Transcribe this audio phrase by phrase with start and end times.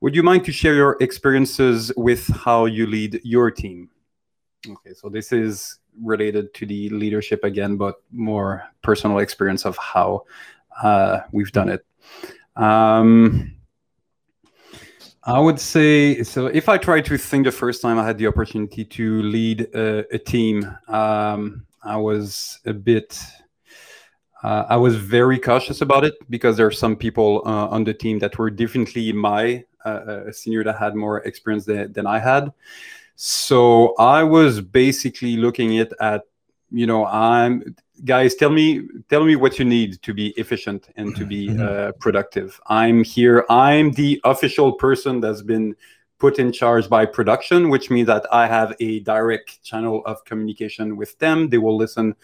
[0.00, 3.90] would you mind to share your experiences with how you lead your team?
[4.68, 10.24] Okay, so this is related to the leadership again, but more personal experience of how
[10.82, 11.84] uh, we've done it.
[12.56, 13.54] Um,
[15.24, 16.46] I would say so.
[16.46, 20.14] If I try to think the first time I had the opportunity to lead a,
[20.14, 23.20] a team, um, I was a bit.
[24.42, 27.92] Uh, I was very cautious about it because there are some people uh, on the
[27.92, 32.52] team that were definitely my uh senior that had more experience than, than I had.
[33.16, 36.22] So I was basically looking it at,
[36.70, 37.74] you know, I'm
[38.04, 41.62] guys, tell me, tell me what you need to be efficient and to be mm-hmm.
[41.62, 42.60] uh, productive.
[42.68, 43.44] I'm here.
[43.50, 45.74] I'm the official person that's been
[46.18, 50.96] put in charge by production, which means that I have a direct channel of communication
[50.96, 51.48] with them.
[51.48, 52.14] They will listen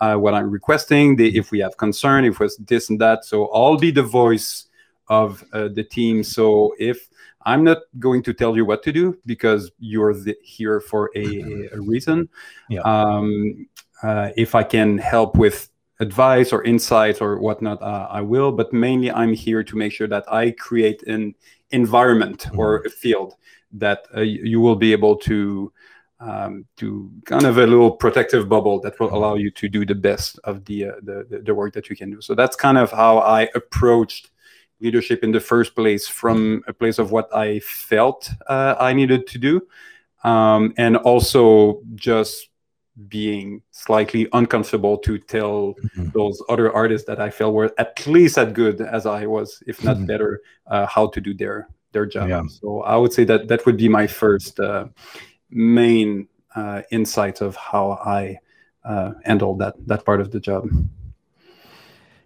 [0.00, 1.16] uh, what I'm requesting.
[1.16, 4.66] They, if we have concern, if it's this and that, so I'll be the voice
[5.08, 6.22] of uh, the team.
[6.22, 7.08] So if
[7.44, 11.68] I'm not going to tell you what to do because you're the, here for a,
[11.72, 12.28] a reason.
[12.68, 12.80] Yeah.
[12.82, 13.66] Um,
[14.02, 15.68] uh, if I can help with
[16.00, 18.52] advice or insights or whatnot, uh, I will.
[18.52, 21.34] But mainly, I'm here to make sure that I create an
[21.70, 22.58] environment mm-hmm.
[22.58, 23.34] or a field
[23.72, 25.72] that uh, you will be able to
[26.20, 29.94] um, to kind of a little protective bubble that will allow you to do the
[29.94, 32.20] best of the, uh, the the work that you can do.
[32.20, 34.30] So that's kind of how I approached
[34.82, 39.26] leadership in the first place from a place of what I felt uh, I needed
[39.28, 39.66] to do,
[40.24, 42.48] um, and also just
[43.08, 46.10] being slightly uncomfortable to tell mm-hmm.
[46.10, 49.82] those other artists that I felt were at least as good as I was, if
[49.82, 50.06] not mm-hmm.
[50.06, 52.28] better, uh, how to do their their job.
[52.28, 52.42] Yeah.
[52.48, 54.86] So I would say that that would be my first uh,
[55.50, 58.38] main uh, insight of how I
[58.84, 60.68] uh, handled that that part of the job.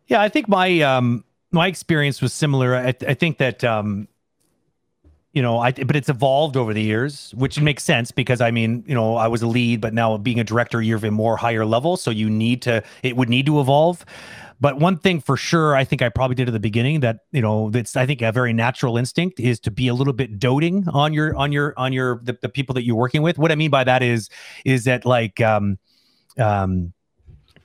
[0.07, 2.75] Yeah, I think my um, my experience was similar.
[2.75, 4.09] I, I think that um,
[5.37, 8.83] you know, I but it's evolved over the years, which makes sense because I mean,
[8.87, 11.67] you know, I was a lead, but now being a director, you're a more higher
[11.67, 14.03] level, so you need to it would need to evolve.
[14.59, 17.43] But one thing for sure, I think I probably did at the beginning that you
[17.43, 20.89] know that's I think a very natural instinct is to be a little bit doting
[20.89, 23.37] on your on your on your the, the people that you're working with.
[23.37, 24.31] What I mean by that is
[24.65, 25.79] is that like um
[26.39, 26.95] um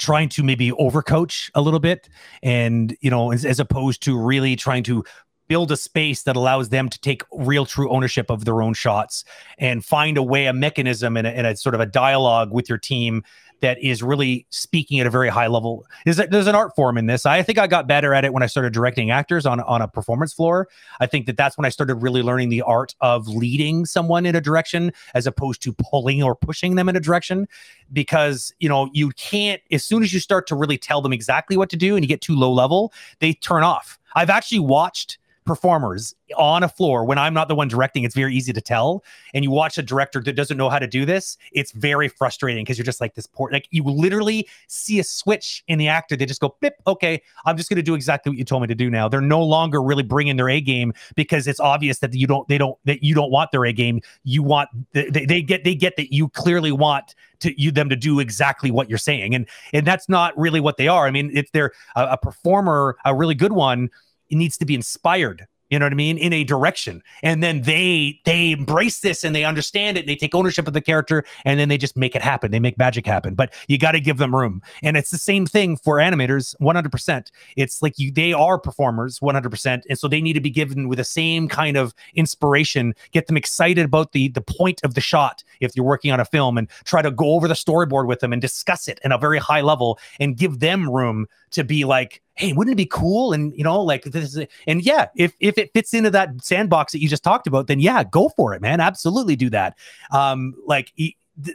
[0.01, 2.09] trying to maybe overcoach a little bit
[2.41, 5.03] and you know as, as opposed to really trying to
[5.47, 9.23] build a space that allows them to take real true ownership of their own shots
[9.57, 12.67] and find a way a mechanism and a, and a sort of a dialogue with
[12.67, 13.21] your team
[13.61, 15.85] that is really speaking at a very high level.
[16.05, 17.25] Is that there's an art form in this.
[17.25, 19.87] I think I got better at it when I started directing actors on on a
[19.87, 20.67] performance floor.
[20.99, 24.35] I think that that's when I started really learning the art of leading someone in
[24.35, 27.47] a direction as opposed to pulling or pushing them in a direction
[27.93, 31.57] because, you know, you can't as soon as you start to really tell them exactly
[31.57, 33.99] what to do and you get too low level, they turn off.
[34.15, 38.35] I've actually watched performers on a floor when I'm not the one directing, it's very
[38.35, 39.03] easy to tell.
[39.33, 42.63] And you watch a director that doesn't know how to do this, it's very frustrating
[42.63, 46.15] because you're just like this poor, like you literally see a switch in the actor.
[46.15, 48.67] They just go, bip, okay, I'm just going to do exactly what you told me
[48.67, 49.09] to do now.
[49.09, 52.57] They're no longer really bringing their A game because it's obvious that you don't, they
[52.57, 54.01] don't, that you don't want their A game.
[54.23, 57.95] You want, they, they get, they get that you clearly want to you them to
[57.95, 59.33] do exactly what you're saying.
[59.33, 61.07] And, and that's not really what they are.
[61.07, 63.89] I mean, if they're a, a performer, a really good one,
[64.31, 67.01] it needs to be inspired you know what I mean, in a direction.
[67.23, 70.01] And then they they embrace this and they understand it.
[70.01, 72.51] and They take ownership of the character and then they just make it happen.
[72.51, 73.35] They make magic happen.
[73.35, 74.61] But you got to give them room.
[74.83, 77.31] And it's the same thing for animators 100%.
[77.55, 80.97] It's like you they are performers 100% and so they need to be given with
[80.97, 85.41] the same kind of inspiration, get them excited about the the point of the shot
[85.61, 88.33] if you're working on a film and try to go over the storyboard with them
[88.33, 92.21] and discuss it in a very high level and give them room to be like
[92.35, 93.33] hey, wouldn't it be cool?
[93.33, 96.91] And you know, like this is, and yeah, if if it fits into that sandbox
[96.93, 98.79] that you just talked about, then yeah, go for it, man.
[98.79, 99.77] Absolutely do that.
[100.11, 100.91] Um, like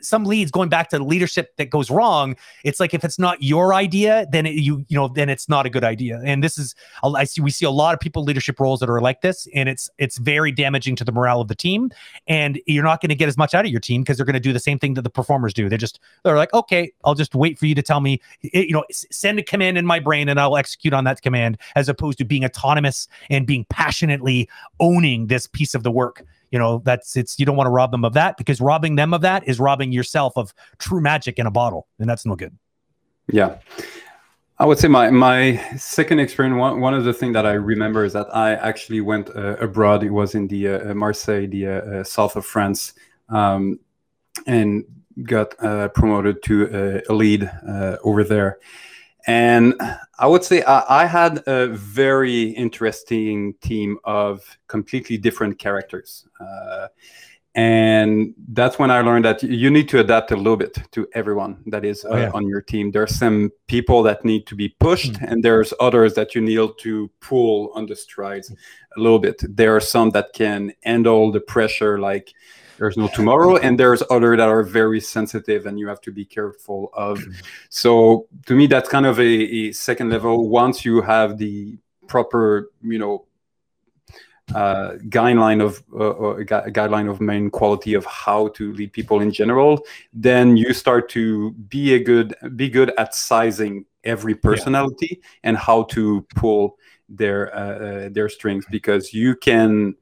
[0.00, 3.42] some leads going back to the leadership that goes wrong it's like if it's not
[3.42, 6.20] your idea then it, you you know then it's not a good idea.
[6.24, 9.00] And this is i see we see a lot of people leadership roles that are
[9.00, 11.90] like this and it's it's very damaging to the morale of the team.
[12.26, 14.34] And you're not going to get as much out of your team because they're going
[14.34, 15.68] to do the same thing that the performers do.
[15.68, 18.84] They're just they're like okay i'll just wait for you to tell me you know
[18.90, 22.24] send a command in my brain and i'll execute on that command as opposed to
[22.24, 24.48] being autonomous and being passionately
[24.80, 26.24] owning this piece of the work
[26.56, 29.12] you know that's it's you don't want to rob them of that because robbing them
[29.12, 32.56] of that is robbing yourself of true magic in a bottle and that's no good
[33.30, 33.58] yeah
[34.58, 36.56] I would say my my second experience.
[36.58, 40.02] One, one of the things that I remember is that I actually went uh, abroad.
[40.02, 42.94] It was in the uh, Marseille, the uh, uh south of France,
[43.28, 43.78] um,
[44.46, 44.82] and
[45.24, 48.58] got uh, promoted to a lead uh, over there.
[49.26, 49.74] And
[50.18, 56.28] I would say I, I, had a very interesting team of completely different characters.
[56.40, 56.88] Uh,
[57.56, 61.62] and that's when I learned that you need to adapt a little bit to everyone
[61.66, 62.30] that is uh, oh, yeah.
[62.34, 62.90] on your team.
[62.90, 65.32] There's some people that need to be pushed, mm.
[65.32, 68.52] and there's others that you need to pull on the strides
[68.96, 69.42] a little bit.
[69.56, 72.30] There are some that can handle the pressure, like
[72.78, 76.24] there's no tomorrow and there's other that are very sensitive and you have to be
[76.24, 77.22] careful of
[77.68, 82.70] so to me that's kind of a, a second level once you have the proper
[82.82, 83.26] you know
[84.54, 89.20] uh, guideline of uh, uh gu- guideline of main quality of how to lead people
[89.20, 95.18] in general then you start to be a good be good at sizing every personality
[95.20, 95.28] yeah.
[95.42, 96.76] and how to pull
[97.08, 99.94] their uh, uh their strings because you can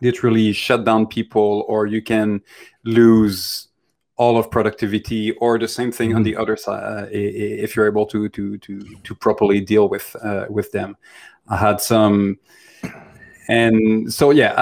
[0.00, 2.40] literally shut down people or you can
[2.84, 3.68] lose
[4.16, 6.42] all of productivity or the same thing on the mm-hmm.
[6.42, 10.70] other side uh, if you're able to to to to properly deal with uh, with
[10.72, 10.96] them
[11.48, 12.38] i had some
[13.48, 14.52] and so yeah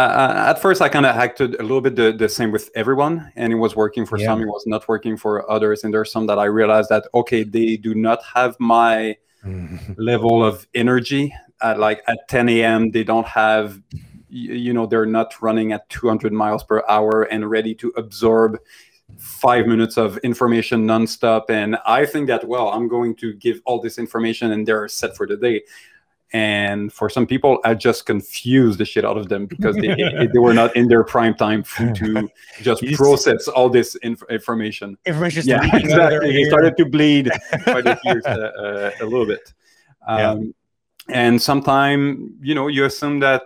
[0.49, 3.53] at first i kind of acted a little bit the, the same with everyone and
[3.53, 4.27] it was working for yeah.
[4.27, 7.05] some it was not working for others and there are some that i realized that
[7.12, 9.17] okay they do not have my
[9.97, 13.81] level of energy at like at 10 a.m they don't have
[14.31, 18.59] you know they're not running at 200 miles per hour and ready to absorb
[19.19, 21.50] five minutes of information nonstop.
[21.50, 25.17] And i think that well i'm going to give all this information and they're set
[25.17, 25.62] for the day.
[26.32, 30.38] And for some people i just confused the shit out of them because they, they
[30.38, 32.29] were not in their prime time to
[32.62, 34.97] just process all this inf- information.
[35.06, 36.32] Information yeah exactly.
[36.32, 37.31] they started to bleed
[37.67, 39.53] by the ears uh, uh, a little bit.
[40.06, 40.55] Um,
[41.09, 41.17] yeah.
[41.17, 43.43] and sometimes you know you assume that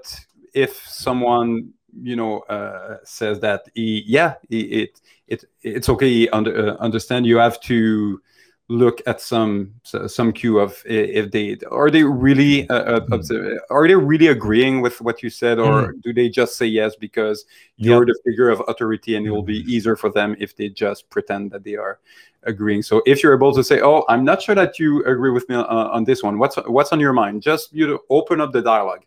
[0.55, 1.71] if someone
[2.03, 7.27] you know uh, says that he, yeah he, it it it's okay under, uh, understand.
[7.27, 8.21] You have to
[8.69, 13.59] look at some some cue of if they are they really uh, mm.
[13.69, 16.03] are they really agreeing with what you said or mm.
[16.03, 17.45] do they just say yes because
[17.77, 18.15] you're yep.
[18.15, 19.69] the figure of authority and it will be hmm.
[19.69, 21.99] easier for them if they just pretend that they are
[22.45, 25.47] agreeing so if you're able to say oh i'm not sure that you agree with
[25.51, 28.51] me uh, on this one what's what's on your mind just you know, open up
[28.53, 29.05] the dialogue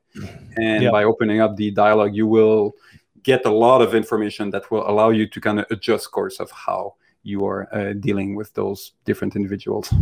[0.57, 0.92] and yep.
[0.92, 2.75] by opening up the dialogue you will
[3.24, 6.51] get a lot of information that will allow you to kind of adjust course of
[6.51, 6.94] how
[7.27, 9.94] you are uh, dealing with those different individuals.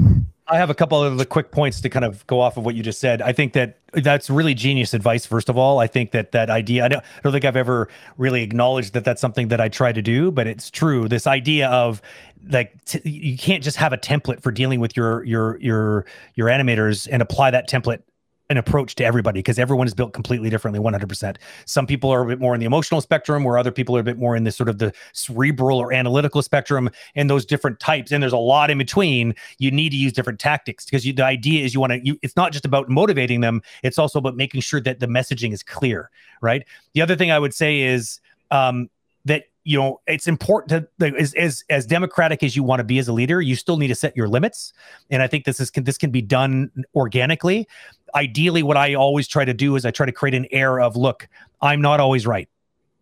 [0.48, 2.76] I have a couple of the quick points to kind of go off of what
[2.76, 3.22] you just said.
[3.22, 5.26] I think that that's really genius advice.
[5.26, 6.86] First of all, I think that that idea.
[6.86, 9.92] I don't, I don't think I've ever really acknowledged that that's something that I try
[9.92, 11.08] to do, but it's true.
[11.08, 12.02] This idea of
[12.50, 16.06] like t- you can't just have a template for dealing with your your your
[16.36, 18.04] your animators and apply that template
[18.50, 22.28] an approach to everybody because everyone is built completely differently 100% some people are a
[22.28, 24.52] bit more in the emotional spectrum where other people are a bit more in the
[24.52, 28.70] sort of the cerebral or analytical spectrum and those different types and there's a lot
[28.70, 29.34] in between.
[29.58, 32.52] You need to use different tactics because the idea is you want to it's not
[32.52, 36.10] just about motivating them it's also about making sure that the messaging is clear
[36.42, 36.66] right?
[36.94, 38.20] The other thing i would say is
[38.52, 38.90] um,
[39.26, 43.00] that you know it's important to as as as democratic as you want to be
[43.00, 44.72] as a leader you still need to set your limits.
[45.10, 47.68] And i think this is can this can be done organically.
[48.14, 50.96] Ideally what i always try to do is i try to create an air of
[50.96, 51.28] look
[51.62, 52.48] i'm not always right.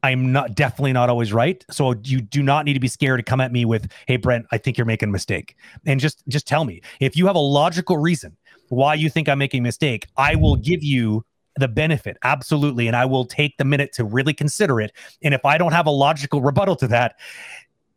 [0.02, 1.64] I'm not definitely not always right.
[1.72, 4.46] So you do not need to be scared to come at me with hey brent
[4.52, 5.56] i think you're making a mistake.
[5.86, 6.82] And just just tell me.
[7.00, 8.38] If you have a logical reason
[8.70, 11.24] why you think i'm making a mistake i will give you
[11.58, 14.92] the benefit absolutely and i will take the minute to really consider it
[15.22, 17.16] and if i don't have a logical rebuttal to that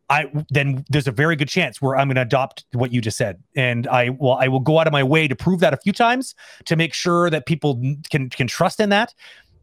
[0.09, 3.17] I then there's a very good chance where I'm going to adopt what you just
[3.17, 5.77] said, and I will I will go out of my way to prove that a
[5.77, 6.33] few times
[6.65, 9.13] to make sure that people can can trust in that.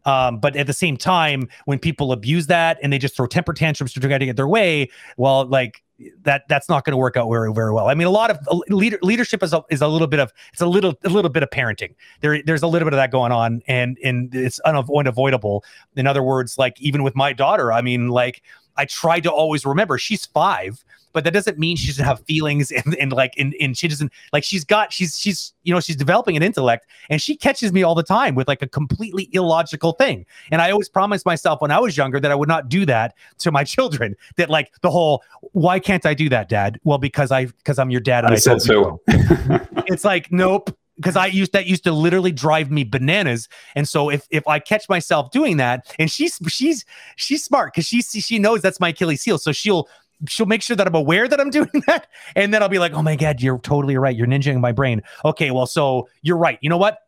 [0.04, 3.54] Um, but at the same time, when people abuse that and they just throw temper
[3.54, 5.82] tantrums to try to get their way, well, like
[6.22, 7.88] that that's not going to work out very very well.
[7.88, 10.32] I mean, a lot of uh, leader, leadership is a, is a little bit of
[10.52, 11.94] it's a little a little bit of parenting.
[12.20, 15.64] There there's a little bit of that going on, and and it's unavoidable.
[15.96, 18.42] In other words, like even with my daughter, I mean, like
[18.76, 22.71] I try to always remember she's five, but that doesn't mean she doesn't have feelings
[22.73, 25.97] and, and like and, and she doesn't like she's got she's she's you know she's
[25.97, 29.93] developing an intellect and she catches me all the time with like a completely illogical
[29.93, 30.26] thing.
[30.50, 33.14] And I always promised myself when I was younger that I would not do that
[33.38, 34.16] to my children.
[34.37, 36.81] That like the whole why can't I do that, Dad?
[36.85, 38.25] Well, because I because I'm your dad.
[38.25, 39.00] And I, I said so.
[39.09, 43.48] it's like nope because I used that used to literally drive me bananas.
[43.74, 46.84] And so if if I catch myself doing that, and she's she's
[47.16, 49.88] she's smart because she she knows that's my Achilles heel, so she'll
[50.28, 52.92] she'll make sure that I'm aware that I'm doing that, and then I'll be like,
[52.92, 55.02] oh my god, you're totally right, you're ninjaing my brain.
[55.24, 56.58] Okay, well, so you're right.
[56.60, 56.98] You know what?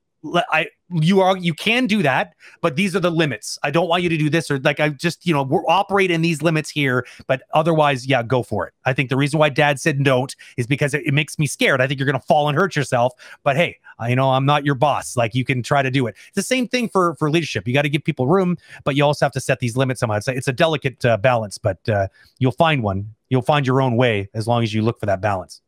[0.50, 3.58] I you are you can do that but these are the limits.
[3.62, 6.10] I don't want you to do this or like i just you know we're operate
[6.10, 8.74] in these limits here but otherwise yeah go for it.
[8.84, 11.80] I think the reason why dad said don't is because it, it makes me scared.
[11.80, 14.64] I think you're to fall and hurt yourself but hey I, you know i'm not
[14.64, 15.16] your boss.
[15.16, 16.16] Like you can try to do it.
[16.28, 17.66] It's the same thing for for leadership.
[17.66, 20.16] You got to give people room but you also have to set these limits somehow.
[20.16, 23.12] It's a, it's a delicate uh, balance but uh, you'll find one.
[23.28, 25.60] You'll find your own way as long as you look for that balance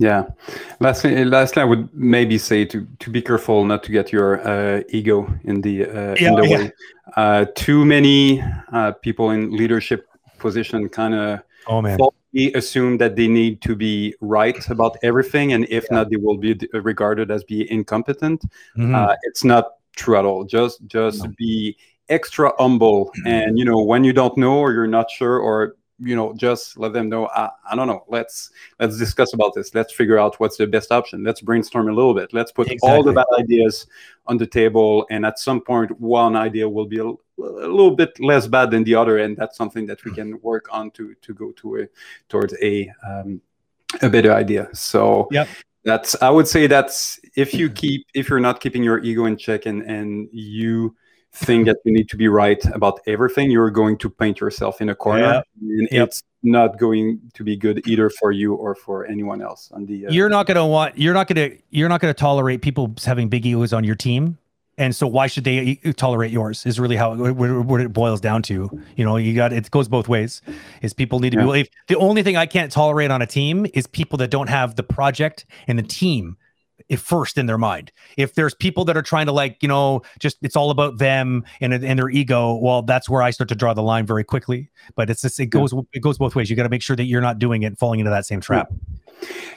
[0.00, 0.24] yeah.
[0.80, 4.82] Lastly, lastly, I would maybe say to to be careful not to get your uh,
[4.88, 6.56] ego in the uh, yeah, in the yeah.
[6.56, 6.72] way.
[7.16, 8.42] Uh, too many
[8.72, 11.98] uh, people in leadership position kind of oh man
[12.54, 15.98] assume that they need to be right about everything, and if yeah.
[15.98, 18.42] not, they will be regarded as be incompetent.
[18.76, 18.94] Mm-hmm.
[18.94, 20.44] Uh, it's not true at all.
[20.44, 21.32] Just just no.
[21.36, 21.76] be
[22.08, 26.16] extra humble, and you know when you don't know or you're not sure or you
[26.16, 29.74] know just let them know I, I, don't know let's let's discuss about this.
[29.74, 31.22] Let's figure out what's the best option.
[31.22, 32.32] Let's brainstorm a little bit.
[32.32, 32.90] Let's put exactly.
[32.90, 33.86] all the bad ideas
[34.26, 38.18] on the table and at some point one idea will be a, a, little bit
[38.20, 41.34] less bad than the other and that's something that we can work on to to
[41.34, 41.88] go to a
[42.28, 43.40] towards a um,
[44.02, 44.68] a better idea.
[44.72, 45.46] So yeah
[45.82, 49.34] that's i would say that's if you keep if you're not keeping your ego in
[49.34, 50.94] check and and you
[51.32, 54.88] think that you need to be right about everything, you're going to paint yourself in
[54.88, 55.42] a corner, yeah.
[55.60, 56.08] and yep.
[56.08, 59.70] it's not going to be good either for you or for anyone else.
[59.72, 62.12] On the uh, you're not going to want you're not going to you're not going
[62.12, 64.38] to tolerate people having big egos on your team.
[64.78, 66.64] And so, why should they tolerate yours?
[66.64, 68.70] Is really how it, what it boils down to.
[68.96, 70.40] You know, you got it goes both ways.
[70.80, 71.52] Is people need to yeah.
[71.52, 71.60] be.
[71.60, 74.76] If, the only thing I can't tolerate on a team is people that don't have
[74.76, 76.38] the project and the team
[76.90, 77.92] if first in their mind.
[78.18, 81.44] If there's people that are trying to like, you know, just it's all about them
[81.60, 84.68] and and their ego, well, that's where I start to draw the line very quickly.
[84.96, 85.80] But it's just, it goes yeah.
[85.94, 86.50] it goes both ways.
[86.50, 88.40] You got to make sure that you're not doing it and falling into that same
[88.40, 88.70] trap.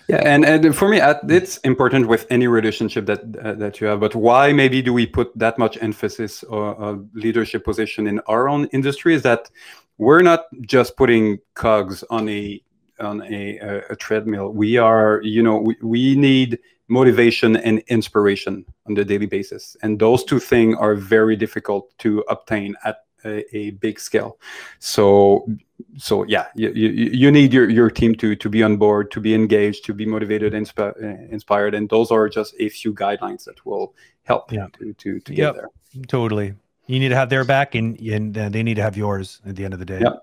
[0.08, 1.00] Yeah, and and for me,
[1.30, 4.00] it's important with any relationship that uh, that you have.
[4.00, 8.48] But why maybe do we put that much emphasis or uh, leadership position in our
[8.48, 9.16] own industry?
[9.16, 9.50] Is that
[9.98, 12.62] we're not just putting cogs on a
[13.00, 14.52] on a, a, a treadmill.
[14.52, 19.78] We are, you know, we, we need motivation and inspiration on a daily basis.
[19.82, 24.38] And those two things are very difficult to obtain at a, a big scale.
[24.80, 25.48] So,
[25.98, 29.22] so yeah, you, you, you, need your, your team to, to be on board, to
[29.22, 31.74] be engaged, to be motivated, insp- inspired.
[31.74, 34.68] And those are just a few guidelines that will help yeah.
[34.80, 35.54] to, to, to yep.
[35.54, 36.04] get there.
[36.08, 36.54] Totally.
[36.88, 39.56] You need to have their back and, and uh, they need to have yours at
[39.56, 40.00] the end of the day.
[40.02, 40.16] Yeah.